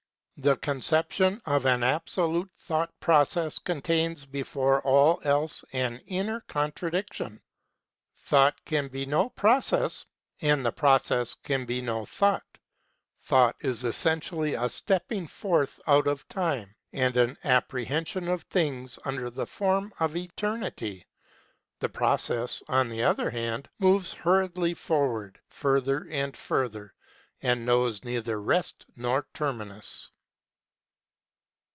[0.43, 7.43] The conception of an absolute Thought process contains before all else an inner contradiction.
[8.23, 10.07] Thought can be no Process
[10.41, 12.57] and the Process can be no Thought.
[13.23, 19.29] Thoughl is essentially a stepping forth out of Time, and an apprehension of things under
[19.29, 21.05] th<" Form of Eternity."
[21.81, 26.95] The Process, on th< other hand, moves hurriedly forward furthe] and further
[27.43, 30.09] and knows neither rest no] terminus.